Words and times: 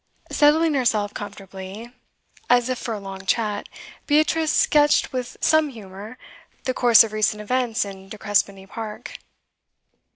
Settling 0.31 0.73
herself 0.73 1.13
comfortably, 1.13 1.93
as 2.49 2.69
if 2.69 2.79
for 2.79 2.95
a 2.95 2.99
long 2.99 3.23
chat, 3.27 3.69
Beatrice 4.07 4.51
sketched 4.51 5.13
with 5.13 5.37
some 5.41 5.69
humour 5.69 6.17
the 6.63 6.73
course 6.73 7.03
of 7.03 7.13
recent 7.13 7.39
events 7.39 7.85
in 7.85 8.09
De 8.09 8.17
Crespigny 8.17 8.65
Park. 8.65 9.19